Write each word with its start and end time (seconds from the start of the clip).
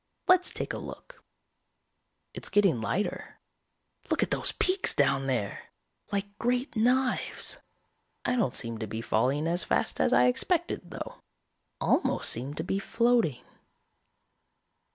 Let's 0.27 0.49
take 0.51 0.73
a 0.73 0.79
look. 0.79 1.23
"It's 2.33 2.49
getting 2.49 2.81
lighter. 2.81 3.37
Look 4.09 4.23
at 4.23 4.31
those 4.31 4.51
peaks 4.53 4.95
down 4.95 5.27
there! 5.27 5.65
Like 6.11 6.35
great 6.39 6.75
knives. 6.75 7.59
I 8.25 8.35
don't 8.35 8.55
seem 8.55 8.79
to 8.79 8.87
be 8.87 9.01
falling 9.01 9.45
as 9.45 9.63
fast 9.63 9.99
as 10.01 10.11
I 10.11 10.25
expected 10.25 10.89
though. 10.89 11.19
Almost 11.79 12.31
seem 12.31 12.55
to 12.55 12.63
be 12.63 12.79
floating. 12.79 13.43